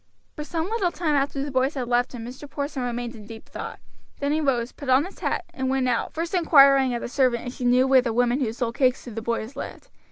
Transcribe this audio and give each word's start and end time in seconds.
For 0.35 0.43
some 0.43 0.67
little 0.67 0.89
time 0.91 1.13
after 1.13 1.43
the 1.43 1.51
boys 1.51 1.75
had 1.75 1.87
left 1.87 2.13
him 2.13 2.25
Mr. 2.25 2.49
Porson 2.49 2.81
remained 2.81 3.13
in 3.15 3.27
deep 3.27 3.47
thought; 3.47 3.79
then 4.19 4.31
he 4.31 4.41
rose, 4.41 4.71
put 4.71 4.89
on 4.89 5.05
his 5.05 5.19
hat, 5.19 5.45
and 5.53 5.69
went 5.69 5.87
out, 5.87 6.11
first 6.11 6.33
inquiring 6.33 6.95
of 6.95 7.03
the 7.03 7.07
servant 7.07 7.45
if 7.45 7.53
she 7.53 7.65
knew 7.65 7.85
where 7.87 8.01
the 8.01 8.11
woman 8.11 8.39
who 8.39 8.51
sold 8.51 8.73
cakes 8.73 9.03
to 9.03 9.11
the 9.11 9.21
boys 9.21 9.55
lived. 9.55 9.89